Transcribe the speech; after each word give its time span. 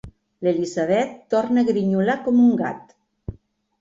L'Elisabet 0.45 1.11
torna 1.35 1.65
a 1.65 1.69
grinyolar 1.69 2.17
com 2.29 2.43
un 2.49 2.51
gat. 2.63 2.97